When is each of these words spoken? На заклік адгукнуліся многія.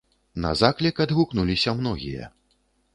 На 0.45 0.53
заклік 0.61 1.03
адгукнуліся 1.07 1.77
многія. 1.81 2.35